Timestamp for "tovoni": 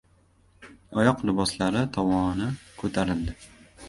1.97-2.47